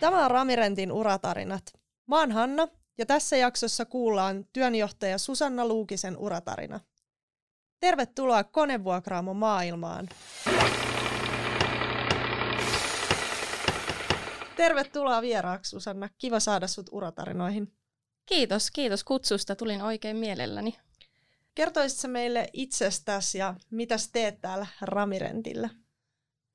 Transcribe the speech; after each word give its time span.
Tämä 0.00 0.24
on 0.24 0.30
Ramirentin 0.30 0.92
uratarinat. 0.92 1.62
Mä 2.06 2.18
oon 2.20 2.32
Hanna 2.32 2.68
ja 2.98 3.06
tässä 3.06 3.36
jaksossa 3.36 3.84
kuullaan 3.84 4.44
työnjohtaja 4.52 5.18
Susanna 5.18 5.66
Luukisen 5.66 6.16
uratarina. 6.16 6.80
Tervetuloa 7.80 8.44
konevuokraamo 8.44 9.34
maailmaan. 9.34 10.08
Tervetuloa 14.56 15.22
vieraaksi 15.22 15.70
Susanna. 15.70 16.08
Kiva 16.18 16.40
saada 16.40 16.66
sut 16.66 16.86
uratarinoihin. 16.92 17.72
Kiitos, 18.26 18.70
kiitos 18.70 19.04
kutsusta. 19.04 19.56
Tulin 19.56 19.82
oikein 19.82 20.16
mielelläni. 20.16 20.78
Kertoisitko 21.54 22.08
meille 22.08 22.48
itsestäsi 22.52 23.38
ja 23.38 23.54
mitä 23.70 23.96
teet 24.12 24.40
täällä 24.40 24.66
Ramirentillä? 24.80 25.70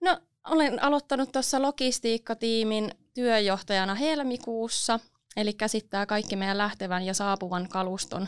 No, 0.02 0.20
olen 0.50 0.84
aloittanut 0.84 1.32
tuossa 1.32 1.62
logistiikkatiimin 1.62 2.92
työjohtajana 3.14 3.96
helmikuussa, 3.96 5.00
eli 5.38 5.54
käsittää 5.54 6.06
kaikki 6.06 6.36
meidän 6.36 6.58
lähtevän 6.58 7.04
ja 7.04 7.14
saapuvan 7.14 7.70
kaluston 7.70 8.28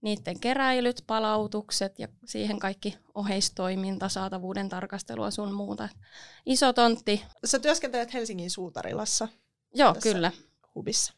niiden 0.00 0.40
keräilyt, 0.40 1.04
palautukset 1.06 1.98
ja 1.98 2.08
siihen 2.24 2.58
kaikki 2.58 2.98
oheistoiminta, 3.14 4.08
saatavuuden 4.08 4.68
tarkastelua 4.68 5.30
sun 5.30 5.52
muuta. 5.54 5.88
Iso 6.46 6.72
tontti. 6.72 7.22
Sä 7.44 7.58
työskentelet 7.58 8.14
Helsingin 8.14 8.50
Suutarilassa. 8.50 9.28
Joo, 9.74 9.94
kyllä. 10.02 10.32
Hubissa. 10.74 11.12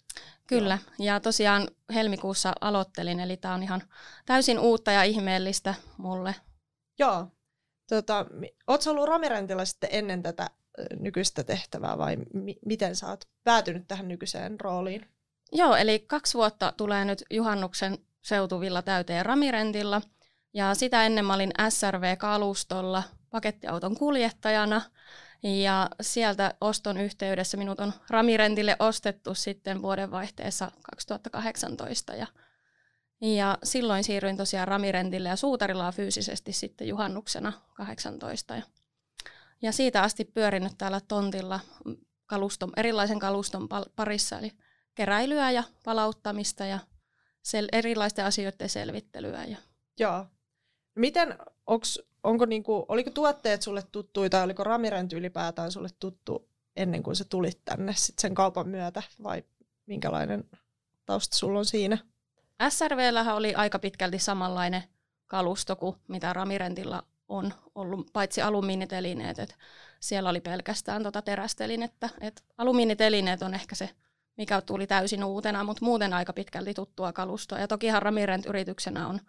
Kyllä, 0.47 0.79
ja 0.99 1.21
tosiaan 1.21 1.69
helmikuussa 1.95 2.53
aloittelin, 2.61 3.21
eli 3.21 3.37
tämä 3.37 3.55
on 3.55 3.63
ihan 3.63 3.83
täysin 4.27 4.59
uutta 4.59 4.93
ja 4.93 5.03
ihmeellistä 5.03 5.75
mulle. 5.97 6.35
Joo. 6.99 7.27
Tota, 7.89 8.27
Oletko 8.67 8.91
ollut 8.91 9.09
Ramirentilla 9.09 9.65
sitten 9.65 9.91
ennen 9.93 10.23
tätä 10.23 10.51
nykyistä 11.01 11.45
tehtävää 11.45 11.99
vai 11.99 12.17
mi- 12.35 12.59
miten 12.67 12.97
sä 12.97 13.09
oot 13.09 13.25
päätynyt 13.45 13.89
tähän 13.89 14.09
nykyiseen 14.09 14.61
rooliin? 14.61 15.07
Joo, 15.53 15.77
eli 15.77 15.99
kaksi 15.99 16.35
vuotta 16.35 16.73
tulee 16.77 17.05
nyt 17.05 17.25
juhannuksen 17.31 17.99
seutuvilla 18.23 18.83
täyteen 18.83 19.27
Ramirentilla. 19.27 20.03
Ja 20.55 20.75
sitä 20.75 21.07
ennen 21.07 21.25
mä 21.25 21.35
olin 21.35 21.53
SRV-kalustolla 21.69 23.03
pakettiauton 23.31 23.97
kuljettajana. 23.97 24.83
Ja 25.43 25.91
sieltä 26.01 26.55
oston 26.61 26.99
yhteydessä 26.99 27.57
minut 27.57 27.81
on 27.81 27.93
Ramirentille 28.11 28.77
ostettu 28.79 29.35
sitten 29.35 29.83
vuodenvaihteessa 29.83 30.71
2018. 30.91 32.15
Ja, 32.15 32.27
ja 33.21 33.59
silloin 33.63 34.05
siirryin 34.05 34.37
tosiaan 34.37 34.69
Ramirentille 34.69 35.29
ja 35.29 35.37
Suutarilaa 35.37 35.93
fyysisesti 35.93 36.53
sitten 36.53 36.89
juhannuksena 36.89 37.53
18. 37.75 38.57
Ja, 38.57 38.63
ja 39.63 39.73
siitä 39.73 40.03
asti 40.03 40.25
pyörinyt 40.25 40.73
täällä 40.79 41.01
tontilla 41.09 41.61
kaluston, 42.27 42.73
erilaisen 42.77 43.19
kaluston 43.19 43.69
parissa, 43.97 44.39
eli 44.39 44.53
keräilyä 44.95 45.51
ja 45.51 45.63
palauttamista 45.85 46.65
ja 46.65 46.79
sel- 47.43 47.69
erilaisten 47.73 48.25
asioiden 48.25 48.69
selvittelyä. 48.69 49.45
Ja. 49.45 49.57
Joo. 49.99 50.27
Miten, 50.95 51.39
onks, 51.67 52.01
onko 52.23 52.47
niinku, 52.47 52.85
oliko 52.89 53.11
tuotteet 53.11 53.63
sulle 53.63 53.83
tuttuja 53.93 54.31
tai 54.31 54.45
oliko 54.45 54.65
Ramirenty 54.65 55.17
ylipäätään 55.17 55.73
sulle 55.73 55.89
tuttu 56.01 56.49
ennen 56.77 57.03
kuin 57.03 57.17
sä 57.17 57.25
tulit 57.25 57.61
tänne 57.65 57.93
sit 57.97 58.19
sen 58.19 58.35
kaupan 58.35 58.69
myötä 58.69 59.03
vai 59.23 59.45
minkälainen 59.87 60.45
tausta 61.07 61.37
sulla 61.37 61.59
on 61.59 61.65
siinä? 61.65 61.99
SRVllähän 62.69 63.37
oli 63.37 63.55
aika 63.55 63.79
pitkälti 63.79 64.19
samanlainen 64.19 64.83
kalusto 65.27 65.77
kuin 65.77 65.97
mitä 66.09 66.33
Ramirentilla 66.33 67.03
on 67.29 67.55
ollut, 67.75 68.11
paitsi 68.13 68.43
alumiinitelineet. 68.43 69.39
Et 69.39 69.57
siellä 70.01 70.31
oli 70.31 70.41
pelkästään 70.41 71.03
tota 71.03 71.23
terästelinettä. 71.23 72.09
Et 72.21 72.45
alumiinitelineet 72.59 73.43
on 73.43 73.55
ehkä 73.55 73.75
se 73.75 73.91
mikä 74.37 74.61
tuli 74.61 74.87
täysin 74.87 75.25
uutena, 75.25 75.65
mutta 75.65 75.85
muuten 75.85 76.13
aika 76.15 76.33
pitkälti 76.33 76.75
tuttua 76.75 77.13
kalustoa. 77.13 77.59
Ja 77.59 77.69
toki 77.69 77.87
Ramirent 77.99 78.47
yrityksenä 78.47 79.09
on 79.09 79.21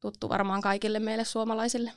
tuttu 0.00 0.28
varmaan 0.28 0.60
kaikille 0.60 0.98
meille 0.98 1.24
suomalaisille. 1.24 1.92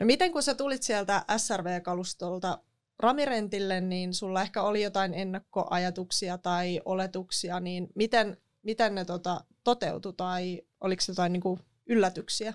No 0.00 0.06
miten 0.06 0.32
kun 0.32 0.42
sä 0.42 0.54
tulit 0.54 0.82
sieltä 0.82 1.24
SRV-kalustolta 1.36 2.58
Ramirentille, 2.98 3.80
niin 3.80 4.14
sulla 4.14 4.42
ehkä 4.42 4.62
oli 4.62 4.82
jotain 4.82 5.14
ennakkoajatuksia 5.14 6.38
tai 6.38 6.80
oletuksia, 6.84 7.60
niin 7.60 7.88
miten, 7.94 8.36
miten 8.62 8.94
ne 8.94 9.04
tota, 9.04 9.44
toteutui 9.64 10.12
tai 10.16 10.62
oliko 10.80 11.02
jotain 11.08 11.32
niin 11.32 11.40
kuin 11.40 11.60
yllätyksiä? 11.86 12.54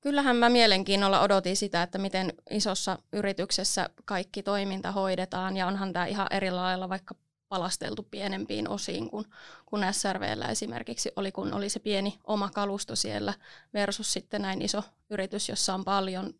Kyllähän 0.00 0.36
mä 0.36 0.48
mielenkiinnolla 0.48 1.20
odotin 1.20 1.56
sitä, 1.56 1.82
että 1.82 1.98
miten 1.98 2.32
isossa 2.50 2.98
yrityksessä 3.12 3.90
kaikki 4.04 4.42
toiminta 4.42 4.92
hoidetaan 4.92 5.56
ja 5.56 5.66
onhan 5.66 5.92
tämä 5.92 6.06
ihan 6.06 6.26
eri 6.30 6.50
lailla 6.50 6.88
vaikka 6.88 7.14
palasteltu 7.50 8.02
pienempiin 8.02 8.68
osiin 8.68 9.10
kuin, 9.10 9.24
kuin 9.66 9.82
SRVllä 9.92 10.46
esimerkiksi 10.46 11.12
oli, 11.16 11.32
kun 11.32 11.54
oli 11.54 11.68
se 11.68 11.78
pieni 11.80 12.18
oma 12.24 12.50
kalusto 12.54 12.96
siellä 12.96 13.34
versus 13.74 14.12
sitten 14.12 14.42
näin 14.42 14.62
iso 14.62 14.82
yritys, 15.10 15.48
jossa 15.48 15.74
on 15.74 15.84
paljon 15.84 16.34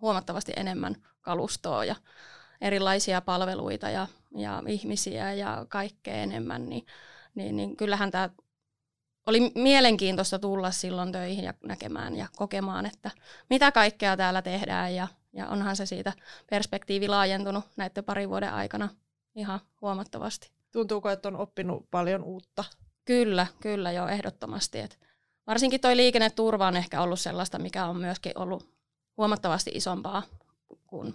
huomattavasti 0.00 0.52
enemmän 0.56 0.96
kalustoa 1.20 1.84
ja 1.84 1.96
erilaisia 2.60 3.20
palveluita 3.20 3.90
ja, 3.90 4.06
ja 4.36 4.62
ihmisiä 4.66 5.32
ja 5.32 5.66
kaikkea 5.68 6.14
enemmän, 6.14 6.68
niin, 6.68 6.86
niin, 7.34 7.56
niin 7.56 7.76
kyllähän 7.76 8.10
tämä 8.10 8.30
oli 9.26 9.52
mielenkiintoista 9.54 10.38
tulla 10.38 10.70
silloin 10.70 11.12
töihin 11.12 11.44
ja 11.44 11.54
näkemään 11.64 12.16
ja 12.16 12.26
kokemaan, 12.36 12.86
että 12.86 13.10
mitä 13.50 13.72
kaikkea 13.72 14.16
täällä 14.16 14.42
tehdään 14.42 14.94
ja, 14.94 15.08
ja 15.32 15.48
onhan 15.48 15.76
se 15.76 15.86
siitä 15.86 16.12
perspektiivi 16.50 17.08
laajentunut 17.08 17.64
näiden 17.76 18.04
parin 18.04 18.28
vuoden 18.28 18.52
aikana 18.52 18.88
ihan 19.36 19.60
huomattavasti. 19.80 20.50
Tuntuuko, 20.72 21.10
että 21.10 21.28
on 21.28 21.36
oppinut 21.36 21.90
paljon 21.90 22.24
uutta? 22.24 22.64
Kyllä, 23.04 23.46
kyllä 23.60 23.92
jo 23.92 24.08
ehdottomasti. 24.08 24.78
Et 24.78 24.98
varsinkin 25.46 25.80
tuo 25.80 25.96
liikenneturva 25.96 26.66
on 26.66 26.76
ehkä 26.76 27.02
ollut 27.02 27.20
sellaista, 27.20 27.58
mikä 27.58 27.86
on 27.86 27.96
myöskin 27.96 28.32
ollut 28.34 28.76
huomattavasti 29.16 29.70
isompaa 29.74 30.22
kuin 30.86 31.14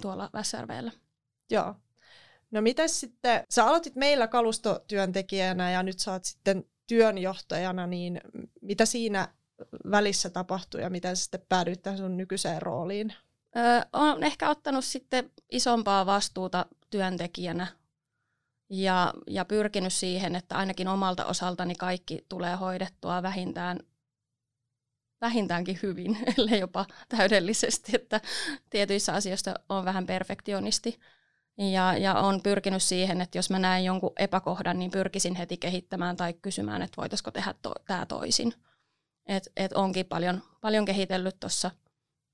tuolla 0.00 0.30
SRVllä. 0.42 0.92
Joo. 1.50 1.74
No 2.50 2.60
miten 2.60 2.88
sitten, 2.88 3.44
sä 3.50 3.64
aloitit 3.64 3.96
meillä 3.96 4.28
kalustotyöntekijänä 4.28 5.70
ja 5.70 5.82
nyt 5.82 5.98
sä 5.98 6.12
oot 6.12 6.24
sitten 6.24 6.64
työnjohtajana, 6.86 7.86
niin 7.86 8.20
mitä 8.62 8.86
siinä 8.86 9.28
välissä 9.90 10.30
tapahtui 10.30 10.82
ja 10.82 10.90
miten 10.90 11.16
sä 11.16 11.22
sitten 11.22 11.46
päädyit 11.48 11.82
tähän 11.82 11.98
sun 11.98 12.16
nykyiseen 12.16 12.62
rooliin? 12.62 13.14
Öö, 13.56 13.80
olen 13.92 14.22
ehkä 14.22 14.50
ottanut 14.50 14.84
sitten 14.84 15.30
isompaa 15.52 16.06
vastuuta 16.06 16.66
työntekijänä 16.90 17.66
ja, 18.70 19.14
ja 19.26 19.44
pyrkinyt 19.44 19.92
siihen, 19.92 20.36
että 20.36 20.56
ainakin 20.56 20.88
omalta 20.88 21.24
osaltani 21.24 21.74
kaikki 21.74 22.24
tulee 22.28 22.56
hoidettua 22.56 23.22
vähintään 23.22 23.80
vähintäänkin 25.20 25.78
hyvin, 25.82 26.18
ellei 26.38 26.60
jopa 26.60 26.86
täydellisesti, 27.08 27.92
että 27.94 28.20
tietyissä 28.70 29.14
asioissa 29.14 29.54
on 29.68 29.84
vähän 29.84 30.06
perfektionisti. 30.06 31.00
Ja, 31.58 31.96
ja 31.96 32.14
on 32.14 32.42
pyrkinyt 32.42 32.82
siihen, 32.82 33.20
että 33.20 33.38
jos 33.38 33.50
mä 33.50 33.58
näen 33.58 33.84
jonkun 33.84 34.12
epäkohdan, 34.16 34.78
niin 34.78 34.90
pyrkisin 34.90 35.34
heti 35.34 35.56
kehittämään 35.56 36.16
tai 36.16 36.32
kysymään, 36.32 36.82
että 36.82 36.96
voitaisiko 36.96 37.30
tehdä 37.30 37.54
to, 37.62 37.74
tämä 37.86 38.06
toisin. 38.06 38.54
Et, 39.26 39.52
et 39.56 39.72
onkin 39.72 40.06
paljon, 40.06 40.42
paljon 40.60 40.84
kehitellyt 40.84 41.40
tuossa 41.40 41.70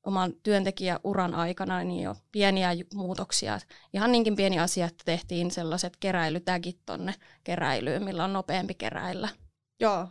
oman 0.07 0.33
työntekijäuran 0.43 1.35
aikana 1.35 1.85
niin 1.85 2.03
jo 2.03 2.15
pieniä 2.33 2.71
muutoksia. 2.95 3.61
Ihan 3.93 4.13
niinkin 4.13 4.37
pieni 4.37 4.59
asia, 4.59 4.87
että 4.87 5.05
tehtiin 5.05 5.51
sellaiset 5.51 5.97
keräilytägit 5.97 6.79
tonne 6.87 7.15
keräilyyn, 7.45 8.05
millä 8.05 8.25
on 8.25 8.33
nopeampi 8.33 8.75
keräillä. 8.75 9.29
Joo, 9.81 10.09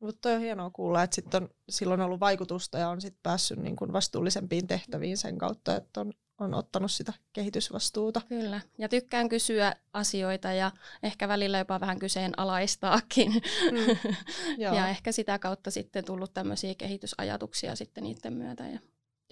mutta 0.00 0.28
on 0.28 0.40
hienoa 0.40 0.70
kuulla, 0.70 1.02
että 1.02 1.14
sit 1.14 1.34
on 1.34 1.48
silloin 1.68 2.00
ollut 2.00 2.20
vaikutusta 2.20 2.78
ja 2.78 2.88
on 2.88 3.00
sit 3.00 3.16
päässyt 3.22 3.58
niin 3.58 3.76
kuin 3.76 3.92
vastuullisempiin 3.92 4.66
tehtäviin 4.66 5.16
sen 5.16 5.38
kautta, 5.38 5.76
että 5.76 6.00
on, 6.00 6.12
on 6.38 6.54
ottanut 6.54 6.90
sitä 6.90 7.12
kehitysvastuuta. 7.32 8.20
Kyllä, 8.28 8.60
ja 8.78 8.88
tykkään 8.88 9.28
kysyä 9.28 9.74
asioita 9.92 10.52
ja 10.52 10.70
ehkä 11.02 11.28
välillä 11.28 11.58
jopa 11.58 11.80
vähän 11.80 11.98
kyseenalaistaakin. 11.98 13.32
Mm, 13.32 14.12
ja 14.74 14.88
ehkä 14.88 15.12
sitä 15.12 15.38
kautta 15.38 15.70
sitten 15.70 16.04
tullut 16.04 16.34
tämmöisiä 16.34 16.74
kehitysajatuksia 16.74 17.76
sitten 17.76 18.04
niiden 18.04 18.32
myötä. 18.32 18.68
Ja 18.68 18.78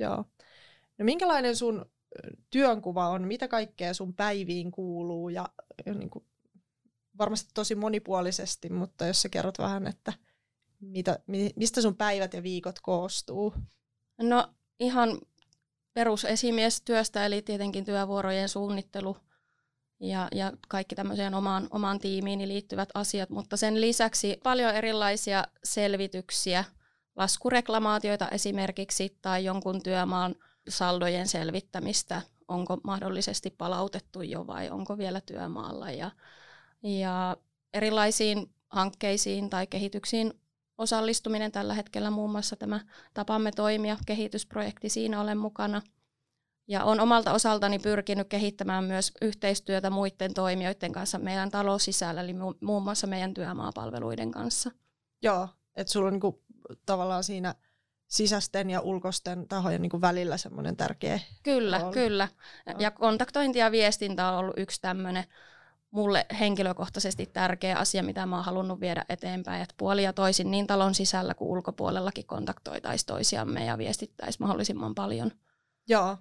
Joo. 0.00 0.24
No 0.98 1.04
minkälainen 1.04 1.56
sun 1.56 1.86
työnkuva 2.50 3.08
on? 3.08 3.28
Mitä 3.28 3.48
kaikkea 3.48 3.94
sun 3.94 4.14
päiviin 4.14 4.70
kuuluu? 4.70 5.28
Ja, 5.28 5.48
niin 5.94 6.10
kuin, 6.10 6.24
varmasti 7.18 7.50
tosi 7.54 7.74
monipuolisesti, 7.74 8.70
mutta 8.70 9.06
jos 9.06 9.22
sä 9.22 9.28
kerrot 9.28 9.58
vähän, 9.58 9.86
että 9.86 10.12
mitä, 10.80 11.18
mistä 11.56 11.82
sun 11.82 11.96
päivät 11.96 12.34
ja 12.34 12.42
viikot 12.42 12.80
koostuu? 12.80 13.54
No 14.18 14.54
ihan 14.80 15.20
perusesimiestyöstä, 15.94 17.26
eli 17.26 17.42
tietenkin 17.42 17.84
työvuorojen 17.84 18.48
suunnittelu 18.48 19.16
ja, 20.00 20.28
ja 20.34 20.52
kaikki 20.68 20.94
tämmöiseen 20.94 21.34
omaan, 21.34 21.68
omaan 21.70 21.98
tiimiin 21.98 22.48
liittyvät 22.48 22.88
asiat, 22.94 23.30
mutta 23.30 23.56
sen 23.56 23.80
lisäksi 23.80 24.40
paljon 24.42 24.74
erilaisia 24.74 25.44
selvityksiä– 25.64 26.64
laskureklamaatioita 27.16 28.28
esimerkiksi 28.28 29.18
tai 29.22 29.44
jonkun 29.44 29.82
työmaan 29.82 30.34
saldojen 30.68 31.28
selvittämistä, 31.28 32.22
onko 32.48 32.76
mahdollisesti 32.84 33.50
palautettu 33.50 34.22
jo 34.22 34.46
vai 34.46 34.70
onko 34.70 34.98
vielä 34.98 35.20
työmaalla. 35.20 35.90
Ja, 35.90 36.10
ja 36.82 37.36
erilaisiin 37.72 38.50
hankkeisiin 38.68 39.50
tai 39.50 39.66
kehityksiin 39.66 40.32
osallistuminen 40.78 41.52
tällä 41.52 41.74
hetkellä, 41.74 42.10
muun 42.10 42.30
muassa 42.30 42.56
tämä 42.56 42.80
Tapamme 43.14 43.50
toimia 43.52 43.96
kehitysprojekti, 44.06 44.88
siinä 44.88 45.20
olen 45.20 45.38
mukana. 45.38 45.82
Ja 46.68 46.84
on 46.84 47.00
omalta 47.00 47.32
osaltani 47.32 47.78
pyrkinyt 47.78 48.28
kehittämään 48.28 48.84
myös 48.84 49.12
yhteistyötä 49.22 49.90
muiden 49.90 50.34
toimijoiden 50.34 50.92
kanssa 50.92 51.18
meidän 51.18 51.50
taloussisällä, 51.50 52.20
eli 52.20 52.32
muun 52.60 52.82
muassa 52.82 53.06
meidän 53.06 53.34
työmaapalveluiden 53.34 54.30
kanssa. 54.30 54.70
Joo, 55.22 55.48
että 55.76 55.92
sulla 55.92 56.06
on 56.06 56.12
niinku 56.12 56.43
tavallaan 56.86 57.24
siinä 57.24 57.54
sisäisten 58.08 58.70
ja 58.70 58.80
ulkoisten 58.80 59.48
tahojen 59.48 59.82
niin 59.82 59.90
kuin 59.90 60.00
välillä 60.00 60.36
semmoinen 60.36 60.76
tärkeä 60.76 61.20
Kyllä, 61.42 61.78
rooli. 61.78 61.94
kyllä. 61.94 62.28
Ja 62.78 62.90
kontaktointi 62.90 63.58
ja 63.58 63.70
viestintä 63.70 64.28
on 64.28 64.38
ollut 64.38 64.54
yksi 64.58 64.80
tämmöinen 64.80 65.24
mulle 65.90 66.26
henkilökohtaisesti 66.40 67.26
tärkeä 67.26 67.78
asia, 67.78 68.02
mitä 68.02 68.26
mä 68.26 68.36
oon 68.36 68.44
halunnut 68.44 68.80
viedä 68.80 69.04
eteenpäin, 69.08 69.62
että 69.62 69.74
puoli 69.78 70.02
ja 70.02 70.12
toisin 70.12 70.50
niin 70.50 70.66
talon 70.66 70.94
sisällä 70.94 71.34
kuin 71.34 71.48
ulkopuolellakin 71.48 72.26
kontaktoitaisiin 72.26 73.06
toisiamme 73.06 73.64
ja 73.64 73.78
viestittäisiin 73.78 74.42
mahdollisimman 74.42 74.94
paljon. 74.94 75.30
Joo. 75.88 76.16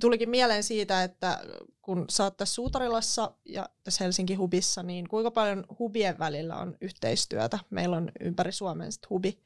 Tulikin 0.00 0.30
mieleen 0.30 0.62
siitä, 0.62 1.02
että 1.02 1.38
kun 1.82 2.04
sä 2.10 2.24
oot 2.24 2.36
tässä 2.36 2.54
Suutarilassa 2.54 3.32
ja 3.44 3.68
tässä 3.84 4.04
Helsinki 4.04 4.34
Hubissa, 4.34 4.82
niin 4.82 5.08
kuinka 5.08 5.30
paljon 5.30 5.64
hubien 5.78 6.18
välillä 6.18 6.56
on 6.56 6.76
yhteistyötä? 6.80 7.58
Meillä 7.70 7.96
on 7.96 8.12
ympäri 8.20 8.52
Suomen 8.52 8.92
sit 8.92 9.10
hubi, 9.10 9.38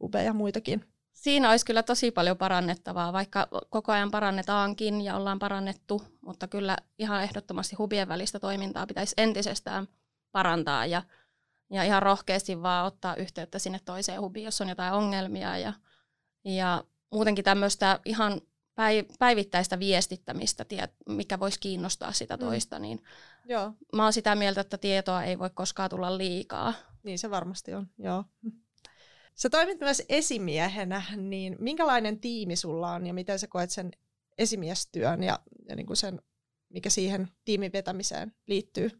hubeja 0.00 0.32
muitakin. 0.32 0.84
Siinä 1.12 1.50
olisi 1.50 1.66
kyllä 1.66 1.82
tosi 1.82 2.10
paljon 2.10 2.36
parannettavaa, 2.36 3.12
vaikka 3.12 3.48
koko 3.70 3.92
ajan 3.92 4.10
parannetaankin 4.10 5.00
ja 5.00 5.16
ollaan 5.16 5.38
parannettu, 5.38 6.02
mutta 6.20 6.48
kyllä 6.48 6.76
ihan 6.98 7.22
ehdottomasti 7.22 7.76
hubien 7.76 8.08
välistä 8.08 8.38
toimintaa 8.38 8.86
pitäisi 8.86 9.14
entisestään 9.16 9.88
parantaa 10.32 10.86
ja, 10.86 11.02
ja 11.70 11.82
ihan 11.82 12.02
rohkeasti 12.02 12.62
vaan 12.62 12.86
ottaa 12.86 13.16
yhteyttä 13.16 13.58
sinne 13.58 13.80
toiseen 13.84 14.20
hubiin, 14.20 14.44
jos 14.44 14.60
on 14.60 14.68
jotain 14.68 14.94
ongelmia 14.94 15.58
ja, 15.58 15.72
ja 16.44 16.84
muutenkin 17.10 17.44
tämmöistä 17.44 18.00
ihan 18.04 18.40
päivittäistä 19.18 19.78
viestittämistä, 19.78 20.64
mikä 21.08 21.40
voisi 21.40 21.60
kiinnostaa 21.60 22.12
sitä 22.12 22.36
mm. 22.36 22.40
toista, 22.40 22.76
mm. 22.76 22.82
niin 22.82 23.02
Joo. 23.44 23.72
mä 23.92 24.02
oon 24.02 24.12
sitä 24.12 24.34
mieltä, 24.34 24.60
että 24.60 24.78
tietoa 24.78 25.22
ei 25.22 25.38
voi 25.38 25.50
koskaan 25.54 25.90
tulla 25.90 26.18
liikaa. 26.18 26.74
Niin 27.02 27.18
se 27.18 27.30
varmasti 27.30 27.74
on, 27.74 27.86
joo. 27.98 28.24
Sä 29.34 29.50
toimit 29.50 29.80
myös 29.80 30.02
esimiehenä, 30.08 31.02
niin 31.16 31.56
minkälainen 31.58 32.20
tiimi 32.20 32.56
sulla 32.56 32.92
on 32.92 33.06
ja 33.06 33.14
miten 33.14 33.38
sä 33.38 33.46
koet 33.46 33.70
sen 33.70 33.90
esimiestyön 34.38 35.22
ja, 35.22 35.38
ja 35.68 35.76
niin 35.76 35.86
kuin 35.86 35.96
sen, 35.96 36.22
mikä 36.68 36.90
siihen 36.90 37.28
tiimin 37.44 37.72
vetämiseen 37.72 38.32
liittyy? 38.46 38.90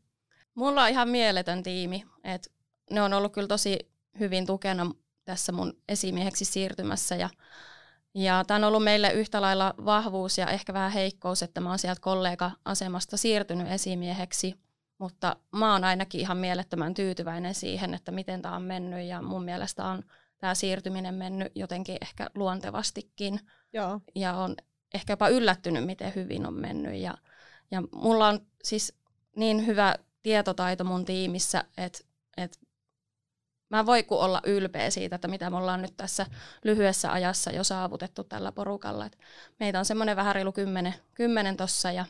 Mulla 0.55 0.83
on 0.83 0.89
ihan 0.89 1.09
mieletön 1.09 1.63
tiimi. 1.63 2.05
Et 2.25 2.53
ne 2.91 3.03
on 3.03 3.13
ollut 3.13 3.33
kyllä 3.33 3.49
tosi 3.49 3.79
hyvin 4.21 4.47
tukena 4.47 4.93
tässä 5.25 5.53
mun 5.53 5.73
esimieheksi 5.89 6.45
siirtymässä 6.45 7.17
ja 7.17 7.31
ja 8.15 8.45
tämä 8.47 8.57
on 8.57 8.65
ollut 8.65 8.85
meille 8.85 9.13
yhtä 9.13 9.41
lailla 9.41 9.75
vahvuus 9.85 10.39
ja 10.39 10.47
ehkä 10.47 10.73
vähän 10.73 10.93
heikkous, 10.93 11.43
että 11.43 11.61
mä 11.61 11.69
oon 11.69 11.79
sieltä 11.79 12.01
kollega-asemasta 12.01 13.17
siirtynyt 13.17 13.71
esimieheksi, 13.73 14.55
mutta 15.01 15.37
mä 15.53 15.73
oon 15.73 15.85
ainakin 15.85 16.21
ihan 16.21 16.37
mielettömän 16.37 16.95
tyytyväinen 16.95 17.55
siihen, 17.55 17.95
että 17.95 18.13
miten 18.13 18.43
tämä 18.43 18.57
on 18.57 18.63
mennyt 18.63 19.07
ja 19.07 19.23
mun 19.23 19.45
mielestä 19.45 19.85
on 19.85 20.03
tämä 20.39 20.55
siirtyminen 20.55 21.15
mennyt 21.15 21.53
jotenkin 21.55 21.99
ehkä 22.01 22.27
luontevastikin. 22.35 23.41
Joo. 23.73 24.01
Ja 24.15 24.35
on 24.35 24.57
ehkä 24.95 25.13
jopa 25.13 25.29
yllättynyt, 25.29 25.87
miten 25.87 26.13
hyvin 26.15 26.47
on 26.47 26.55
mennyt. 26.55 26.95
Ja, 26.95 27.15
ja 27.71 27.83
mulla 27.93 28.29
on 28.29 28.41
siis 28.65 28.95
niin 29.37 29.67
hyvä 29.67 29.95
tietotaito 30.23 30.85
mun 30.85 31.05
tiimissä, 31.05 31.65
että, 31.77 31.99
että 32.37 32.59
mä 33.71 33.87
voi 33.87 34.03
ku 34.03 34.19
olla 34.19 34.41
ylpeä 34.45 34.91
siitä, 34.91 35.17
että 35.17 35.29
mitä 35.29 35.51
me 35.51 35.57
ollaan 35.57 35.83
nyt 35.83 35.97
tässä 35.97 36.27
lyhyessä 36.65 37.13
ajassa 37.13 37.51
jo 37.51 37.65
saavutettu 37.65 38.25
tällä 38.25 38.53
porukalla. 38.53 39.07
Et 39.07 39.19
meitä 39.61 39.79
on 39.79 39.85
semmoinen 39.85 40.17
vähän 40.17 40.35
reilu 40.35 40.53
kymmenen, 40.53 40.95
kymmenen 41.15 41.57
tossa 41.57 41.93
ja, 41.93 42.05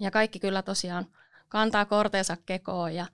ja 0.00 0.10
kaikki 0.10 0.38
kyllä 0.38 0.62
tosiaan 0.62 1.06
kantaa 1.56 1.84
korteensa 1.84 2.36
kekoon 2.46 2.94
ja 2.94 3.06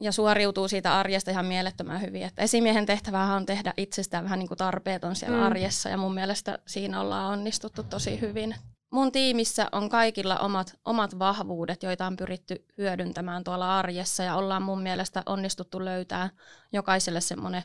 ja 0.00 0.12
suoriutuu 0.12 0.68
siitä 0.68 0.98
arjesta 0.98 1.30
ihan 1.30 1.46
mielettömän 1.46 2.00
hyvin. 2.00 2.22
Että 2.22 2.42
esimiehen 2.42 2.86
tehtävähän 2.86 3.36
on 3.36 3.46
tehdä 3.46 3.74
itsestään 3.76 4.24
vähän 4.24 4.38
niin 4.38 4.48
kuin 4.48 4.58
tarpeeton 4.58 5.16
siellä 5.16 5.36
mm. 5.36 5.42
arjessa 5.42 5.88
ja 5.88 5.96
mun 5.96 6.14
mielestä 6.14 6.58
siinä 6.66 7.00
ollaan 7.00 7.32
onnistuttu 7.32 7.82
tosi 7.82 8.20
hyvin. 8.20 8.54
Mun 8.90 9.12
tiimissä 9.12 9.68
on 9.72 9.88
kaikilla 9.88 10.38
omat, 10.38 10.74
omat 10.84 11.18
vahvuudet, 11.18 11.82
joita 11.82 12.06
on 12.06 12.16
pyritty 12.16 12.64
hyödyntämään 12.78 13.44
tuolla 13.44 13.78
arjessa 13.78 14.22
ja 14.22 14.36
ollaan 14.36 14.62
mun 14.62 14.82
mielestä 14.82 15.22
onnistuttu 15.26 15.84
löytää 15.84 16.30
jokaiselle 16.72 17.20
semmoinen 17.20 17.64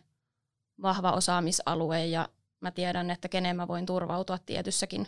vahva 0.82 1.12
osaamisalue 1.12 2.06
ja 2.06 2.30
mä 2.60 2.72
tiedän, 2.72 3.12
että 3.12 3.30
kenen 3.30 3.56
mä 3.56 3.68
voin 3.68 3.86
turvautua 3.86 4.38
tietyssäkin 4.38 5.08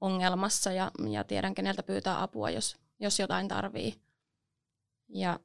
ongelmassa 0.00 0.72
ja, 0.72 0.90
ja 1.10 1.24
tiedän, 1.24 1.54
keneltä 1.54 1.82
pyytää 1.82 2.22
apua, 2.22 2.50
jos, 2.50 2.83
jos 3.00 3.18
jotain 3.18 3.48
tarvii. 3.48 3.94
Ja 5.08 5.40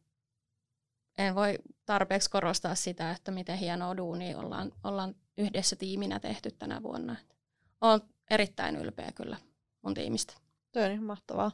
en 1.17 1.35
voi 1.35 1.59
tarpeeksi 1.85 2.29
korostaa 2.29 2.75
sitä, 2.75 3.11
että 3.11 3.31
miten 3.31 3.57
hienoa 3.57 3.97
duuni 3.97 4.35
ollaan, 4.35 4.71
ollaan 4.83 5.15
yhdessä 5.37 5.75
tiiminä 5.75 6.19
tehty 6.19 6.51
tänä 6.51 6.83
vuonna. 6.83 7.15
Olen 7.81 8.01
erittäin 8.29 8.75
ylpeä 8.75 9.11
kyllä 9.15 9.37
mun 9.81 9.93
tiimistä. 9.93 10.33
Tuo 10.71 10.83
on 10.83 10.91
ihan 10.91 11.03
mahtavaa. 11.03 11.51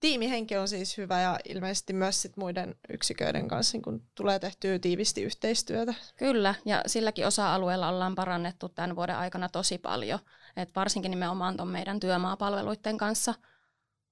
Tiimihenki 0.00 0.56
on 0.56 0.68
siis 0.68 0.96
hyvä 0.96 1.20
ja 1.20 1.38
ilmeisesti 1.44 1.92
myös 1.92 2.22
sit 2.22 2.36
muiden 2.36 2.74
yksiköiden 2.88 3.48
kanssa 3.48 3.76
niin 3.76 3.82
kun 3.82 4.02
tulee 4.14 4.38
tehtyä 4.38 4.78
tiivisti 4.78 5.22
yhteistyötä. 5.22 5.94
Kyllä, 6.16 6.54
ja 6.64 6.82
silläkin 6.86 7.26
osa-alueella 7.26 7.88
ollaan 7.88 8.14
parannettu 8.14 8.68
tämän 8.68 8.96
vuoden 8.96 9.16
aikana 9.16 9.48
tosi 9.48 9.78
paljon. 9.78 10.18
Et 10.56 10.70
varsinkin 10.76 11.10
nimenomaan 11.10 11.56
tuon 11.56 11.68
meidän 11.68 12.00
työmaapalveluiden 12.00 12.98
kanssa 12.98 13.34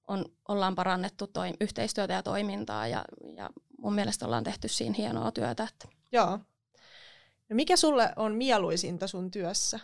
on, 0.07 0.25
ollaan 0.47 0.75
parannettu 0.75 1.27
toi, 1.27 1.53
yhteistyötä 1.61 2.13
ja 2.13 2.23
toimintaa 2.23 2.87
ja, 2.87 3.05
ja 3.35 3.49
mun 3.77 3.95
mielestä 3.95 4.25
ollaan 4.25 4.43
tehty 4.43 4.67
siinä 4.67 4.95
hienoa 4.97 5.31
työtä. 5.31 5.63
Että. 5.63 5.87
Joo. 6.11 6.39
No 7.49 7.55
mikä 7.55 7.75
sulle 7.75 8.13
on 8.15 8.35
mieluisinta 8.35 9.07
sun 9.07 9.31
työssä? 9.31 9.79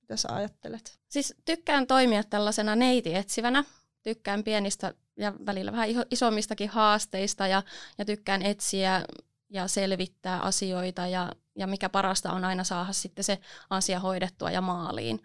Mitä 0.00 0.16
sä 0.16 0.28
ajattelet? 0.34 0.98
Siis 1.08 1.34
tykkään 1.44 1.86
toimia 1.86 2.24
tällaisena 2.24 2.76
neitietsivänä. 2.76 3.64
Tykkään 4.02 4.44
pienistä 4.44 4.94
ja 5.16 5.32
välillä 5.46 5.72
vähän 5.72 5.88
isommistakin 6.10 6.68
haasteista 6.68 7.46
ja, 7.46 7.62
ja 7.98 8.04
tykkään 8.04 8.42
etsiä 8.42 9.04
ja 9.50 9.68
selvittää 9.68 10.40
asioita 10.40 11.06
ja, 11.06 11.32
ja 11.56 11.66
mikä 11.66 11.88
parasta 11.88 12.32
on 12.32 12.44
aina 12.44 12.64
saada 12.64 12.92
sitten 12.92 13.24
se 13.24 13.38
asia 13.70 14.00
hoidettua 14.00 14.50
ja 14.50 14.60
maaliin. 14.60 15.22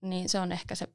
Niin 0.00 0.28
se 0.28 0.40
on 0.40 0.52
ehkä 0.52 0.74
se 0.74 0.86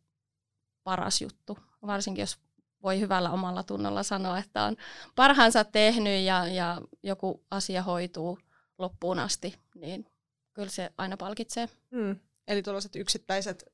paras 0.84 1.22
juttu, 1.22 1.58
varsinkin 1.86 2.22
jos 2.22 2.38
voi 2.84 3.00
hyvällä 3.00 3.32
omalla 3.32 3.64
tunnolla 3.64 4.04
sanoa, 4.04 4.38
että 4.38 4.64
on 4.64 4.78
parhaansa 5.16 5.64
tehnyt 5.64 6.26
ja, 6.26 6.48
ja 6.48 6.82
joku 7.04 7.44
asia 7.52 7.84
hoituu 7.84 8.40
loppuun 8.78 9.20
asti, 9.20 9.56
niin 9.76 10.06
kyllä 10.54 10.70
se 10.70 10.90
aina 10.98 11.18
palkitsee. 11.18 11.70
Mm. 11.92 12.20
Eli 12.48 12.62
tuollaiset 12.62 12.96
yksittäiset 12.96 13.66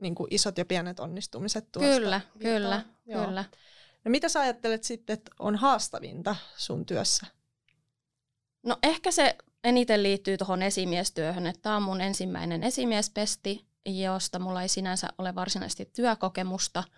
niin 0.00 0.14
kuin 0.14 0.28
isot 0.30 0.58
ja 0.58 0.64
pienet 0.64 1.00
onnistumiset 1.00 1.72
tuosta. 1.72 1.90
Kyllä, 1.90 2.20
kyllä, 2.38 2.84
Joo. 3.06 3.26
kyllä. 3.26 3.44
No 4.04 4.10
mitä 4.10 4.28
sä 4.28 4.40
ajattelet 4.40 4.84
sitten, 4.84 5.14
että 5.14 5.30
on 5.38 5.56
haastavinta 5.56 6.36
sun 6.56 6.86
työssä? 6.86 7.26
No 8.62 8.78
ehkä 8.82 9.10
se 9.10 9.36
eniten 9.64 10.02
liittyy 10.02 10.38
tuohon 10.38 10.62
esimiestyöhön, 10.62 11.46
että 11.46 11.62
tämä 11.62 11.76
on 11.76 11.82
mun 11.82 12.00
ensimmäinen 12.00 12.62
esimiespesti, 12.62 13.66
josta 13.86 14.38
mulla 14.38 14.62
ei 14.62 14.68
sinänsä 14.68 15.08
ole 15.18 15.34
varsinaisesti 15.34 15.90
työkokemusta– 15.94 16.84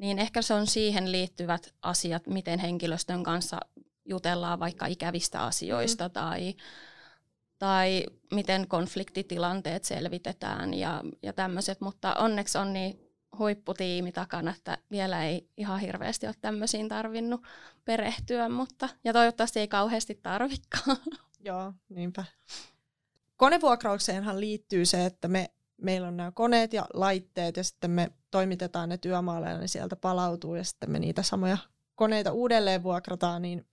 niin 0.00 0.18
ehkä 0.18 0.42
se 0.42 0.54
on 0.54 0.66
siihen 0.66 1.12
liittyvät 1.12 1.74
asiat, 1.82 2.26
miten 2.26 2.58
henkilöstön 2.58 3.22
kanssa 3.22 3.60
jutellaan 4.04 4.60
vaikka 4.60 4.86
ikävistä 4.86 5.42
asioista 5.42 6.08
mm. 6.08 6.12
tai, 6.12 6.54
tai 7.58 8.06
miten 8.32 8.68
konfliktitilanteet 8.68 9.84
selvitetään 9.84 10.74
ja, 10.74 11.02
ja 11.22 11.32
tämmöiset, 11.32 11.80
mutta 11.80 12.14
onneksi 12.14 12.58
on 12.58 12.72
niin 12.72 13.00
huipputiimi 13.38 14.12
takana, 14.12 14.54
että 14.56 14.78
vielä 14.90 15.24
ei 15.24 15.48
ihan 15.56 15.80
hirveästi 15.80 16.26
ole 16.26 16.34
tämmöisiin 16.40 16.88
tarvinnut 16.88 17.42
perehtyä, 17.84 18.48
mutta 18.48 18.88
ja 19.04 19.12
toivottavasti 19.12 19.60
ei 19.60 19.68
kauheasti 19.68 20.20
tarvikaan. 20.22 20.96
Joo, 21.44 21.72
niinpä. 21.88 22.24
Konevuokraukseenhan 23.36 24.40
liittyy 24.40 24.86
se, 24.86 25.06
että 25.06 25.28
me 25.28 25.50
meillä 25.82 26.08
on 26.08 26.16
nämä 26.16 26.32
koneet 26.32 26.72
ja 26.72 26.86
laitteet 26.94 27.56
ja 27.56 27.64
sitten 27.64 27.90
me 27.90 28.10
toimitetaan 28.30 28.88
ne 28.88 28.98
työmaalle 28.98 29.48
ja 29.48 29.58
ne 29.58 29.66
sieltä 29.66 29.96
palautuu 29.96 30.54
ja 30.54 30.64
sitten 30.64 30.90
me 30.90 30.98
niitä 30.98 31.22
samoja 31.22 31.58
koneita 31.94 32.32
uudelleen 32.32 32.82
vuokrataan, 32.82 33.42
niin, 33.42 33.66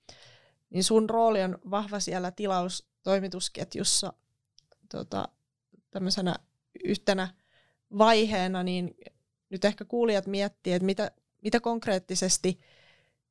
niin 0.70 0.84
sun 0.84 1.10
rooli 1.10 1.44
on 1.44 1.58
vahva 1.72 2.00
siellä 2.00 2.32
tilaustoimitusketjussa. 2.32 4.14
Tota, 4.92 5.28
tämmöisenä 5.92 6.36
yhtenä 6.84 7.28
vaiheena, 7.98 8.64
niin 8.64 8.96
nyt 9.50 9.66
ehkä 9.66 9.86
kuulijat 9.86 10.28
miettii, 10.28 10.74
että 10.74 10.86
mitä, 10.86 11.12
mitä 11.44 11.60
konkreettisesti 11.60 12.60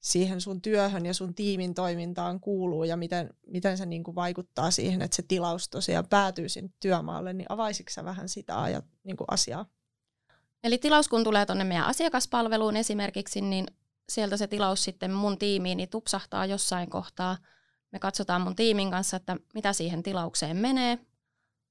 siihen 0.01 0.41
sun 0.41 0.63
työhön 0.63 1.07
ja 1.07 1.15
sun 1.15 1.35
tiimin 1.35 1.75
toimintaan 1.75 2.41
kuuluu 2.41 2.85
ja 2.85 2.97
miten, 2.97 3.31
miten 3.47 3.79
se 3.79 3.87
niin 3.87 4.05
kuin 4.05 4.15
vaikuttaa 4.15 4.71
siihen, 4.71 5.03
että 5.03 5.17
se 5.17 5.23
tilaus 5.29 5.69
tosiaan 5.69 6.07
päätyy 6.07 6.49
sinne 6.49 6.71
työmaalle, 6.81 7.33
niin 7.33 7.47
avaisitko 7.49 8.05
vähän 8.05 8.29
sitä 8.29 8.63
ajat, 8.63 8.85
niin 9.05 9.17
kuin 9.17 9.27
asiaa? 9.31 9.67
Eli 10.67 10.79
tilaus 10.79 11.09
kun 11.09 11.25
tulee 11.25 11.47
tuonne 11.47 11.65
meidän 11.65 11.87
asiakaspalveluun 11.87 12.77
esimerkiksi, 12.77 13.41
niin 13.41 13.67
sieltä 14.09 14.37
se 14.37 14.47
tilaus 14.47 14.85
sitten 14.85 15.13
mun 15.13 15.39
tiimiin 15.39 15.77
niin 15.77 15.89
tupsahtaa 15.89 16.47
jossain 16.47 16.91
kohtaa. 16.91 17.37
Me 17.93 17.99
katsotaan 17.99 18.41
mun 18.41 18.57
tiimin 18.57 18.91
kanssa, 18.91 19.17
että 19.17 19.37
mitä 19.55 19.73
siihen 19.73 20.03
tilaukseen 20.03 20.57
menee. 20.57 20.99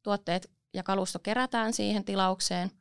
Tuotteet 0.03 0.51
ja 0.73 0.83
kalusto 0.83 1.19
kerätään 1.19 1.73
siihen 1.73 2.05
tilaukseen. 2.05 2.71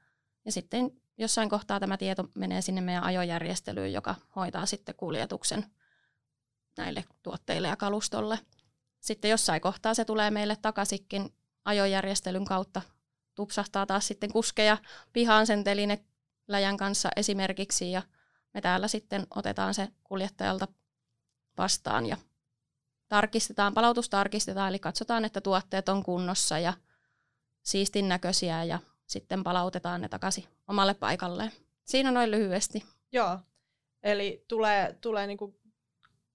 Ja 0.44 0.52
sitten 0.52 0.90
jossain 1.18 1.48
kohtaa 1.48 1.80
tämä 1.80 1.96
tieto 1.96 2.28
menee 2.34 2.62
sinne 2.62 2.80
meidän 2.80 3.04
ajojärjestelyyn, 3.04 3.92
joka 3.92 4.14
hoitaa 4.36 4.66
sitten 4.66 4.94
kuljetuksen 4.94 5.66
näille 6.76 7.04
tuotteille 7.22 7.68
ja 7.68 7.76
kalustolle. 7.76 8.38
Sitten 9.00 9.30
jossain 9.30 9.60
kohtaa 9.60 9.94
se 9.94 10.04
tulee 10.04 10.30
meille 10.30 10.56
takaisinkin 10.56 11.34
ajojärjestelyn 11.64 12.44
kautta. 12.44 12.82
Tupsahtaa 13.34 13.86
taas 13.86 14.06
sitten 14.06 14.32
kuskeja 14.32 14.78
pihaan 15.12 15.46
sen 15.46 15.64
läjän 16.48 16.76
kanssa 16.76 17.08
esimerkiksi 17.16 17.90
ja 17.90 18.02
me 18.54 18.60
täällä 18.60 18.88
sitten 18.88 19.26
otetaan 19.30 19.74
se 19.74 19.88
kuljettajalta 20.04 20.68
vastaan 21.58 22.06
ja 22.06 22.16
tarkistetaan, 23.08 23.74
palautus 23.74 24.08
tarkistetaan, 24.08 24.68
eli 24.68 24.78
katsotaan, 24.78 25.24
että 25.24 25.40
tuotteet 25.40 25.88
on 25.88 26.02
kunnossa 26.02 26.58
ja 26.58 26.72
siistin 27.62 28.08
näköisiä 28.08 28.64
ja 28.64 28.78
sitten 29.06 29.44
palautetaan 29.44 30.00
ne 30.00 30.08
takaisin 30.08 30.44
omalle 30.68 30.94
paikalleen. 30.94 31.52
Siinä 31.84 32.10
noin 32.10 32.30
lyhyesti. 32.30 32.84
Joo, 33.12 33.38
eli 34.02 34.44
tulee, 34.48 34.98
tulee 35.00 35.26
niinku 35.26 35.60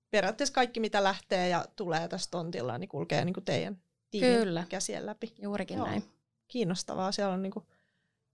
periaatteessa 0.10 0.54
kaikki, 0.54 0.80
mitä 0.80 1.04
lähtee 1.04 1.50
ja 1.50 1.66
tulee 1.76 2.08
tästä 2.08 2.32
tontilla, 2.32 2.78
niin 2.78 2.90
kulkee 2.90 3.26
niinku 3.26 3.42
teidän 3.42 3.82
tiimin 4.12 4.40
Kyllä. 4.40 4.66
käsien 4.70 5.06
läpi. 5.06 5.34
Juurikin 5.42 5.78
Joo. 5.78 5.88
näin. 5.88 6.19
Kiinnostavaa, 6.50 7.12
siellä 7.12 7.34
on 7.34 7.42
niinku 7.42 7.68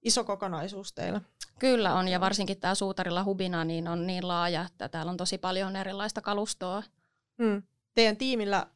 iso 0.01 0.23
kokonaisuus 0.23 0.93
teillä. 0.93 1.21
Kyllä 1.59 1.93
on, 1.93 2.07
ja 2.07 2.19
varsinkin 2.19 2.59
tämä 2.59 2.75
Suutarilla 2.75 3.23
hubina 3.23 3.65
niin 3.65 3.87
on 3.87 4.07
niin 4.07 4.27
laaja, 4.27 4.65
että 4.71 4.89
täällä 4.89 5.09
on 5.09 5.17
tosi 5.17 5.37
paljon 5.37 5.75
erilaista 5.75 6.21
kalustoa. 6.21 6.83
Hmm. 7.43 7.63
Teidän 7.93 8.17
tiimillä 8.17 8.67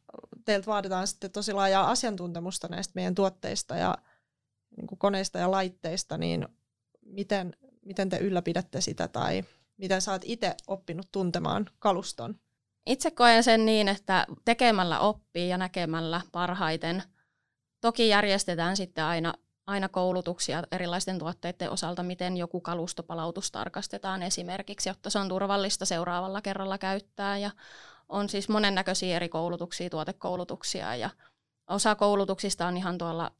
teiltä 0.45 0.65
vaaditaan 0.65 1.07
sitten 1.07 1.31
tosi 1.31 1.53
laajaa 1.53 1.91
asiantuntemusta 1.91 2.67
näistä 2.67 2.91
meidän 2.95 3.15
tuotteista 3.15 3.75
ja 3.75 3.97
niin 4.77 4.87
kuin 4.87 4.99
koneista 4.99 5.39
ja 5.39 5.51
laitteista, 5.51 6.17
niin 6.17 6.47
miten, 7.05 7.55
miten 7.85 8.09
te 8.09 8.17
ylläpidätte 8.17 8.81
sitä 8.81 9.07
tai 9.07 9.43
miten 9.77 10.01
sä 10.01 10.11
oot 10.11 10.21
itse 10.25 10.55
oppinut 10.67 11.07
tuntemaan 11.11 11.69
kaluston? 11.79 12.39
Itse 12.85 13.11
koen 13.11 13.43
sen 13.43 13.65
niin, 13.65 13.87
että 13.87 14.27
tekemällä 14.45 14.99
oppii 14.99 15.49
ja 15.49 15.57
näkemällä 15.57 16.21
parhaiten. 16.31 17.03
Toki 17.81 18.07
järjestetään 18.07 18.77
sitten 18.77 19.03
aina, 19.03 19.33
aina 19.67 19.89
koulutuksia 19.89 20.63
erilaisten 20.71 21.19
tuotteiden 21.19 21.71
osalta, 21.71 22.03
miten 22.03 22.37
joku 22.37 22.61
kalustopalautus 22.61 23.51
tarkastetaan 23.51 24.23
esimerkiksi, 24.23 24.89
jotta 24.89 25.09
se 25.09 25.19
on 25.19 25.29
turvallista 25.29 25.85
seuraavalla 25.85 26.41
kerralla 26.41 26.77
käyttää. 26.77 27.37
Ja 27.37 27.51
on 28.09 28.29
siis 28.29 28.49
monennäköisiä 28.49 29.15
eri 29.15 29.29
koulutuksia, 29.29 29.89
tuotekoulutuksia 29.89 30.95
ja 30.95 31.09
osa 31.69 31.95
koulutuksista 31.95 32.67
on 32.67 32.77
ihan 32.77 32.97
tuolla 32.97 33.31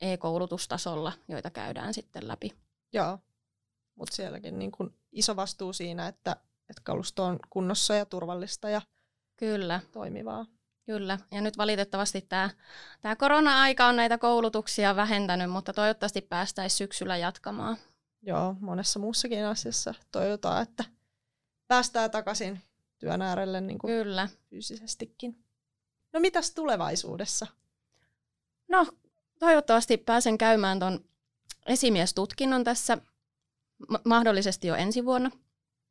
e-koulutustasolla, 0.00 1.12
joita 1.28 1.50
käydään 1.50 1.94
sitten 1.94 2.28
läpi. 2.28 2.52
Joo, 2.92 3.18
mutta 3.94 4.16
sielläkin 4.16 4.58
niin 4.58 4.72
kun 4.72 4.94
iso 5.12 5.36
vastuu 5.36 5.72
siinä, 5.72 6.08
että, 6.08 6.36
että 6.70 6.82
kalusto 6.84 7.24
on 7.24 7.38
kunnossa 7.50 7.94
ja 7.94 8.06
turvallista 8.06 8.68
ja 8.68 8.82
Kyllä. 9.36 9.80
toimivaa. 9.92 10.46
Kyllä, 10.86 11.18
ja 11.30 11.40
nyt 11.40 11.58
valitettavasti 11.58 12.20
tämä, 12.20 12.50
tämä 13.00 13.16
korona-aika 13.16 13.86
on 13.86 13.96
näitä 13.96 14.18
koulutuksia 14.18 14.96
vähentänyt, 14.96 15.50
mutta 15.50 15.72
toivottavasti 15.72 16.20
päästäisiin 16.20 16.78
syksyllä 16.78 17.16
jatkamaan. 17.16 17.76
Joo, 18.22 18.56
monessa 18.60 18.98
muussakin 18.98 19.46
asiassa 19.46 19.94
toivotaan, 20.12 20.62
että 20.62 20.84
päästään 21.68 22.10
takaisin 22.10 22.60
työn 22.98 23.22
äärelle 23.22 23.60
niin 23.60 23.78
kuin 23.78 23.90
Kyllä. 23.90 24.28
fyysisestikin. 24.50 25.44
No 26.12 26.20
mitäs 26.20 26.50
tulevaisuudessa? 26.50 27.46
No 28.68 28.86
toivottavasti 29.38 29.96
pääsen 29.96 30.38
käymään 30.38 30.78
tuon 30.78 31.04
esimiestutkinnon 31.66 32.64
tässä 32.64 32.98
mahdollisesti 34.04 34.66
jo 34.66 34.74
ensi 34.74 35.04
vuonna. 35.04 35.30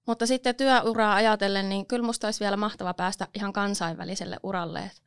Mutta 0.08 0.28
sitten 0.28 0.56
työuraa 0.56 1.16
ajatellen, 1.16 1.70
niin 1.70 1.86
kyllä 1.86 2.06
musta 2.06 2.28
olisi 2.28 2.40
vielä 2.40 2.58
mahtava 2.58 2.94
päästä 2.94 3.28
ihan 3.34 3.54
kansainväliselle 3.54 4.38
uralle. 4.44 4.80
Et 4.80 5.02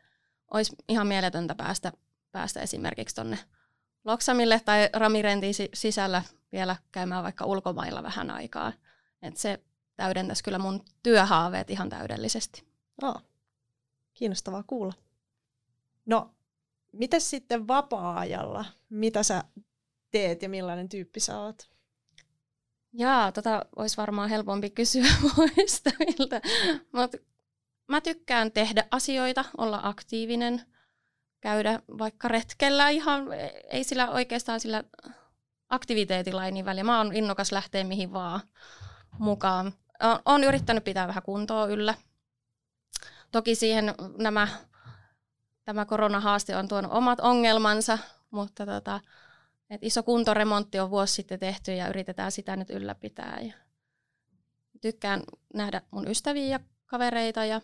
olisi 0.55 0.77
ihan 0.89 1.07
mieletöntä 1.07 1.55
päästä, 1.55 1.93
päästä 2.33 2.61
esimerkiksi 2.61 3.15
tuonne 3.15 3.39
Loksamille 4.05 4.61
tai 4.65 4.89
Ramirentin 4.93 5.55
sisällä 5.75 6.23
vielä 6.53 6.77
käymään 6.93 7.25
vaikka 7.25 7.45
ulkomailla 7.45 8.03
vähän 8.03 8.31
aikaa. 8.31 8.73
Et 9.23 9.37
se 9.37 9.61
täydentäisi 9.97 10.45
kyllä 10.45 10.59
mun 10.59 10.85
työhaaveet 11.03 11.71
ihan 11.71 11.89
täydellisesti. 11.89 12.65
Oh, 13.03 13.23
kiinnostavaa 14.15 14.63
kuulla. 14.67 14.93
No, 16.07 16.31
Miten 16.93 17.21
sitten 17.21 17.69
vapaa-ajalla? 17.69 18.65
Mitä 18.91 19.23
sä 19.23 19.45
teet 20.11 20.43
ja 20.43 20.49
millainen 20.49 20.89
tyyppi 20.89 21.21
sä 21.21 21.41
oot? 21.41 21.71
Jaa, 22.99 23.33
tota 23.33 23.67
olisi 23.77 23.97
varmaan 23.97 24.29
helpompi 24.29 24.71
kysyä 24.71 25.07
muista 25.37 25.91
miltä. 25.99 26.41
Mut 26.93 27.13
mä 27.89 28.01
tykkään 28.01 28.53
tehdä 28.53 28.85
asioita, 28.91 29.45
olla 29.59 29.81
aktiivinen, 29.83 30.63
käydä 31.41 31.83
vaikka 31.99 32.29
retkellä 32.29 32.89
ihan, 32.89 33.27
ei 33.71 33.85
sillä 33.85 34.11
oikeastaan 34.11 34.61
sillä 34.61 34.85
aktiviteetilla 35.69 36.45
ei 36.45 36.53
niin 36.53 36.65
väliä. 36.65 36.85
Mä 36.85 36.99
oon 36.99 37.17
innokas 37.17 37.53
lähteä 37.53 37.85
mihin 37.85 38.13
vaan 38.13 38.41
mukaan. 39.19 39.73
Olen 40.25 40.45
yrittänyt 40.45 40.85
pitää 40.85 41.09
vähän 41.09 41.23
kuntoa 41.23 41.67
yllä. 41.67 41.95
Toki 43.33 43.55
siihen 43.55 43.95
nämä 44.17 44.49
tämä 45.65 45.85
koronahaaste 45.85 46.57
on 46.57 46.69
tuonut 46.69 46.93
omat 46.93 47.21
ongelmansa, 47.21 47.99
mutta 48.31 48.67
tota, 48.67 49.01
et 49.71 49.85
iso 49.85 50.03
kuntoremontti 50.03 50.79
on 50.79 50.91
vuosi 50.91 51.15
sitten 51.15 51.39
tehty 51.39 51.73
ja 51.73 51.89
yritetään 51.89 52.33
sitä 52.33 52.57
nyt 52.57 52.71
ylläpitää. 52.71 53.39
Ja 53.43 53.53
tykkään 54.81 55.23
nähdä 55.55 55.83
mun 55.91 56.09
ystäviä 56.09 56.47
ja 56.47 56.61
kavereita 56.87 57.45
ja 57.45 57.61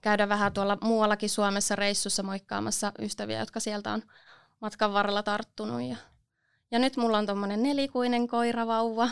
käydä 0.00 0.28
vähän 0.28 0.52
tuolla 0.52 0.78
muuallakin 0.82 1.30
Suomessa 1.30 1.76
reissussa 1.76 2.22
moikkaamassa 2.22 2.92
ystäviä, 2.98 3.38
jotka 3.38 3.60
sieltä 3.60 3.92
on 3.92 4.02
matkan 4.60 4.92
varrella 4.92 5.22
tarttunut. 5.22 5.82
Ja, 5.82 5.96
ja 6.70 6.78
nyt 6.78 6.96
mulla 6.96 7.18
on 7.18 7.26
tuommoinen 7.26 7.62
nelikuinen 7.62 8.28
koiravauva, 8.28 9.08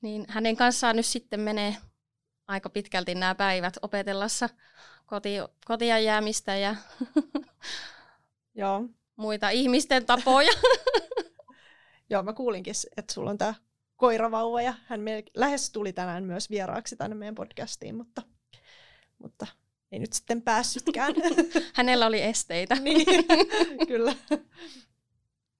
niin 0.00 0.24
hänen 0.28 0.56
kanssaan 0.56 0.96
nyt 0.96 1.06
sitten 1.06 1.40
menee 1.40 1.76
aika 2.48 2.70
pitkälti 2.70 3.14
nämä 3.14 3.34
päivät 3.34 3.74
opetellassa 3.82 4.48
koti, 5.06 5.30
kotia 5.64 5.98
jäämistä 5.98 6.56
ja 6.56 6.76
Joo. 8.54 8.88
Muita 9.18 9.50
ihmisten 9.50 10.06
tapoja. 10.06 10.52
Joo, 12.10 12.22
mä 12.22 12.32
kuulinkin, 12.32 12.74
että 12.96 13.14
sulla 13.14 13.30
on 13.30 13.38
tämä 13.38 13.54
koiravauva 13.96 14.62
ja 14.62 14.74
hän 14.86 15.00
lähes 15.34 15.70
tuli 15.70 15.92
tänään 15.92 16.24
myös 16.24 16.50
vieraaksi 16.50 16.96
tänne 16.96 17.16
meidän 17.16 17.34
podcastiin, 17.34 17.94
mutta, 17.96 18.22
mutta 19.18 19.46
ei 19.92 19.98
nyt 19.98 20.12
sitten 20.12 20.42
päässytkään. 20.42 21.14
Hänellä 21.74 22.06
oli 22.06 22.22
esteitä. 22.22 22.74
niin, 22.84 23.06
kyllä. 23.88 24.14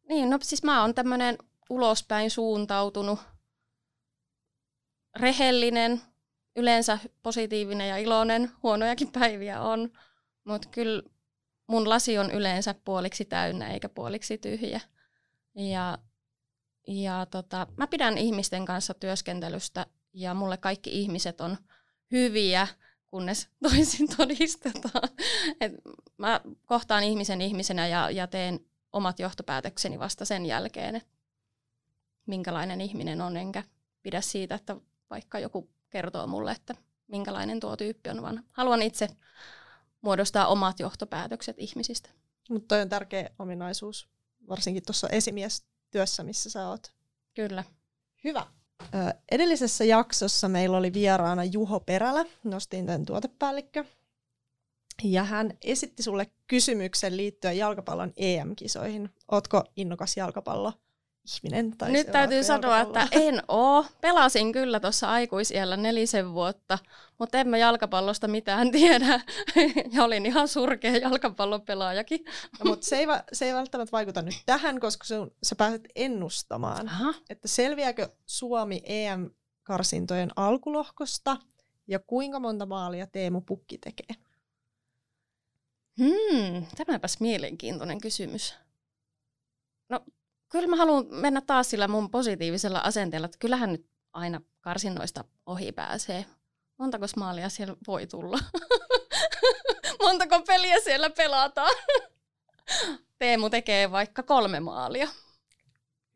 Niin, 0.09 0.31
no 0.31 0.39
siis 0.43 0.63
mä 0.63 0.83
oon 0.83 0.95
tämmönen 0.95 1.39
ulospäin 1.71 2.31
suuntautunut, 2.31 3.19
rehellinen, 5.17 6.01
yleensä 6.57 6.99
positiivinen 7.23 7.89
ja 7.89 7.97
iloinen, 7.97 8.51
huonojakin 8.63 9.13
päiviä 9.13 9.61
on, 9.61 9.93
mutta 10.45 10.69
kyllä 10.69 11.03
mun 11.69 11.89
lasi 11.89 12.19
on 12.19 12.31
yleensä 12.31 12.75
puoliksi 12.85 13.25
täynnä 13.25 13.73
eikä 13.73 13.89
puoliksi 13.89 14.39
tyhjä. 14.39 14.81
Ja, 15.55 15.99
ja 16.87 17.27
tota, 17.31 17.67
mä 17.77 17.87
pidän 17.87 18.19
ihmisten 18.19 18.65
kanssa 18.65 18.95
työskentelystä 18.95 19.87
ja 20.13 20.35
mulle 20.35 20.57
kaikki 20.57 21.01
ihmiset 21.01 21.41
on 21.41 21.57
hyviä, 22.13 22.69
kunnes 23.07 23.49
toisin 23.63 24.17
todistetaan. 24.17 25.09
Et 25.61 25.73
mä 26.19 26.41
kohtaan 26.65 27.05
ihmisen 27.05 27.41
ihmisenä 27.41 27.87
ja, 27.87 28.11
ja 28.11 28.27
teen 28.27 28.61
omat 28.93 29.19
johtopäätökseni 29.19 29.99
vasta 29.99 30.25
sen 30.25 30.47
jälkeen, 30.47 30.97
että 30.97 31.09
minkälainen 32.27 32.81
ihminen 32.81 33.21
on, 33.21 33.37
enkä 33.37 33.63
pidä 34.03 34.21
siitä, 34.21 34.55
että 34.55 34.77
vaikka 35.11 35.39
joku 35.39 35.71
kertoo 35.91 36.27
mulle, 36.27 36.53
että 36.53 36.75
minkälainen 37.07 37.61
tuo 37.61 37.77
tyyppi 37.77 38.11
on, 38.11 38.23
vaan 38.23 38.45
haluan 38.53 38.83
itse 38.83 39.09
muodostaa 40.01 40.47
omat 40.47 40.81
johtopäätökset 40.81 41.57
ihmisistä. 41.59 42.11
Mutta 42.51 42.77
on 42.77 42.89
tärkeä 42.89 43.31
ominaisuus 43.39 44.09
varsinkin 44.49 44.83
tuossa 44.87 45.09
esimiestyössä, 45.09 46.23
missä 46.23 46.51
sä 46.51 46.69
oot. 46.69 46.93
Kyllä. 47.35 47.65
Hyvä. 48.25 48.47
Ö, 48.83 49.15
edellisessä 49.31 49.85
jaksossa 49.85 50.49
meillä 50.49 50.77
oli 50.77 50.93
vieraana 50.93 51.45
Juho 51.45 51.81
Perälä, 51.81 52.25
nostin 52.45 52.87
tämän 52.87 53.05
tuotepäällikkö. 53.05 53.85
Ja 55.05 55.25
hän 55.25 55.59
esitti 55.65 56.03
sulle 56.03 56.27
kysymyksen 56.47 57.17
liittyen 57.17 57.59
jalkapallon 57.59 58.13
EM-kisoihin. 58.17 59.11
Ootko 59.31 59.65
innokas 59.77 60.17
jalkapallo 60.17 60.73
ihminen? 61.37 61.77
Tai 61.77 61.93
Nyt 61.93 62.13
täytyy 62.13 62.45
sanoa, 62.45 62.81
että 62.81 63.09
en 63.11 63.43
oo. 63.49 63.87
Pelasin 64.01 64.53
kyllä 64.53 64.81
tuossa 64.81 65.11
aikuisiellä 65.11 65.77
nelisen 65.77 66.33
vuotta, 66.33 66.79
mutta 67.19 67.39
en 67.39 67.49
mä 67.49 67.59
jalkapallosta 67.59 68.29
mitään 68.29 68.71
tiedä. 68.71 69.21
ja 69.93 70.05
olin 70.05 70.27
ihan 70.27 70.49
surkea 70.49 70.97
jalkapallopelaajakin. 70.97 72.25
No, 72.25 72.65
mutta 72.65 72.87
se 72.87 72.97
ei, 72.97 73.07
va- 73.07 73.25
se 73.33 73.45
ei 73.45 73.55
välttämättä 73.55 73.93
vaikuta 73.93 74.23
nyt 74.23 74.35
tähän, 74.47 74.81
koska 74.81 75.05
sun, 75.05 75.31
sä 75.43 75.57
pääset 75.57 75.89
ennustamaan, 75.95 76.89
Aha. 76.89 77.15
että 77.31 77.49
selviääkö 77.49 78.09
Suomi 78.27 78.83
EM-karsintojen 78.85 80.31
alkulohkosta 80.37 81.37
ja 81.89 81.99
kuinka 81.99 82.41
monta 82.41 82.67
maalia 82.67 83.07
Teemu 83.07 83.41
Pukki 83.41 83.79
tekee. 83.79 84.17
Hmm, 85.99 86.67
tämäpäs 86.77 87.21
mielenkiintoinen 87.21 88.01
kysymys. 88.01 88.55
No, 89.89 90.01
kyllä 90.49 90.67
mä 90.67 90.77
haluan 90.77 91.07
mennä 91.11 91.41
taas 91.41 91.71
sillä 91.71 91.89
mun 91.89 92.11
positiivisella 92.11 92.79
asenteella, 92.79 93.25
että 93.25 93.39
kyllähän 93.39 93.73
nyt 93.73 93.87
aina 94.13 94.41
karsinnoista 94.61 95.25
ohi 95.47 95.73
pääsee. 95.73 96.27
Montako 96.79 97.07
maalia 97.17 97.49
siellä 97.49 97.77
voi 97.87 98.07
tulla? 98.07 98.39
Montako 100.03 100.43
peliä 100.43 100.81
siellä 100.85 101.11
pelataan? 101.11 101.75
Teemu 103.19 103.51
tekee 103.51 103.91
vaikka 103.91 104.23
kolme 104.23 104.61
maalia. 104.61 105.09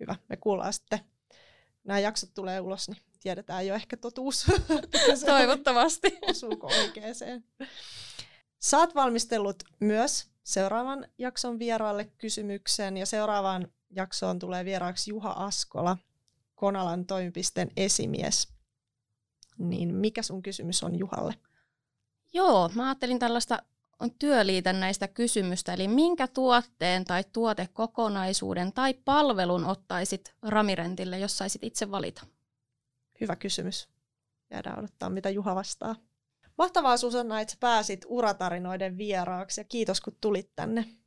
Hyvä, 0.00 0.16
me 0.28 0.36
kuullaan 0.36 0.72
sitten. 0.72 1.00
Nämä 1.84 1.98
jaksot 1.98 2.34
tulee 2.34 2.60
ulos, 2.60 2.88
niin 2.88 3.02
tiedetään 3.20 3.66
jo 3.66 3.74
ehkä 3.74 3.96
totuus. 3.96 4.46
Toivottavasti. 5.26 6.18
Osuuko 6.22 6.66
oikeeseen. 6.66 7.44
Oot 8.72 8.94
valmistellut 8.94 9.62
myös 9.80 10.28
seuraavan 10.42 11.08
jakson 11.18 11.58
vieraalle 11.58 12.04
kysymyksen, 12.04 12.96
ja 12.96 13.06
seuraavaan 13.06 13.68
jaksoon 13.92 14.38
tulee 14.38 14.64
vieraaksi 14.64 15.10
Juha 15.10 15.30
Askola, 15.30 15.96
Konalan 16.54 17.06
toimipisteen 17.06 17.70
esimies. 17.76 18.48
Niin 19.58 19.94
mikä 19.94 20.22
sun 20.22 20.42
kysymys 20.42 20.82
on 20.82 20.98
Juhalle? 20.98 21.34
Joo, 22.32 22.70
mä 22.74 22.84
ajattelin 22.84 23.18
tällaista 23.18 23.62
työliitännäistä 24.18 25.08
kysymystä, 25.08 25.72
eli 25.72 25.88
minkä 25.88 26.28
tuotteen 26.28 27.04
tai 27.04 27.24
tuotekokonaisuuden 27.32 28.72
tai 28.72 28.94
palvelun 28.94 29.64
ottaisit 29.64 30.34
Ramirentille, 30.42 31.18
jos 31.18 31.38
saisit 31.38 31.64
itse 31.64 31.90
valita? 31.90 32.26
Hyvä 33.20 33.36
kysymys. 33.36 33.88
Jäädään 34.50 34.78
odottaa, 34.78 35.10
mitä 35.10 35.30
Juha 35.30 35.54
vastaa. 35.54 35.96
Mahtavaa 36.58 36.96
Susanna, 36.96 37.40
että 37.40 37.54
pääsit 37.60 38.04
uratarinoiden 38.08 38.98
vieraaksi 38.98 39.60
ja 39.60 39.64
kiitos 39.64 40.00
kun 40.00 40.16
tulit 40.20 40.50
tänne. 40.56 41.01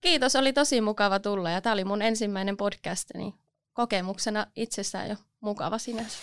Kiitos, 0.00 0.36
oli 0.36 0.52
tosi 0.52 0.80
mukava 0.80 1.18
tulla 1.18 1.50
ja 1.50 1.60
tämä 1.60 1.72
oli 1.72 1.84
mun 1.84 2.02
ensimmäinen 2.02 2.56
podcast, 2.56 3.10
niin 3.14 3.34
kokemuksena 3.72 4.46
itsessään 4.56 5.08
jo 5.08 5.16
mukava 5.40 5.78
sinänsä. 5.78 6.18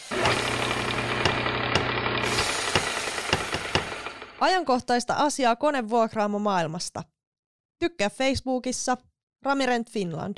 Ajankohtaista 4.39 5.13
asiaa 5.13 5.55
konevuokraamo 5.55 6.39
maailmasta. 6.39 7.03
Tykkää 7.79 8.10
Facebookissa 8.10 8.98
Ramirent 9.43 9.91
Finland. 9.91 10.38